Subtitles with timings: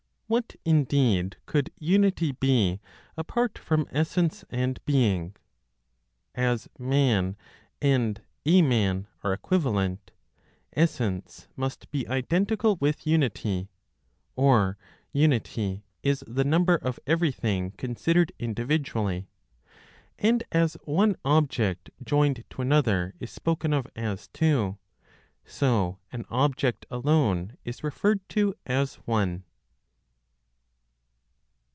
[0.31, 2.79] What indeed could unity be,
[3.17, 5.35] apart from essence and being?
[6.33, 7.35] As "man,"
[7.81, 10.11] and "a man" are equivalent,
[10.71, 13.67] essence must be identical with unity;
[14.37, 14.77] or,
[15.11, 19.27] unity is the number of everything considered individually;
[20.17, 24.77] and as one object joined to another is spoken of as two,
[25.43, 29.43] so an object alone is referred to as one.